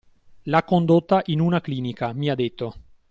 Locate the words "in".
1.25-1.39